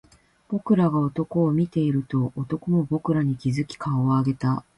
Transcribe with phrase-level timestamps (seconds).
[0.49, 4.65] 僕らが男を見ていると、男も僕らに気付き顔を上げた